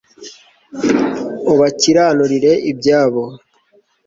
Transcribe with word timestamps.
ubakiranurire 1.51 2.51
ibyabo 2.71 3.23